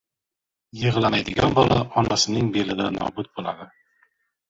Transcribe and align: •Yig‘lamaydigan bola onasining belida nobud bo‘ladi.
•Yig‘lamaydigan 0.83 1.53
bola 1.61 1.79
onasining 2.03 2.53
belida 2.59 2.91
nobud 2.99 3.33
bo‘ladi. 3.37 3.73